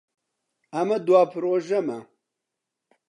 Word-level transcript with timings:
ئەمە 0.73 0.97
دوا 1.07 1.21
پرۆژەمە. 1.31 1.99